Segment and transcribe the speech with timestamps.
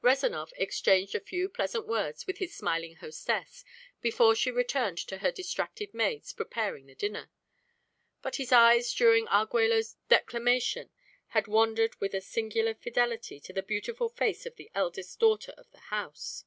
[0.00, 3.62] Rezanov exchanged a few pleasant words with his smiling hostess
[4.00, 7.30] before she returned to her distracted maids preparing the dinner;
[8.22, 10.88] but his eyes during Arguello's declamation
[11.36, 15.70] had wandered with a singular fidelity to the beautiful face of the eldest daughter of
[15.72, 16.46] the house.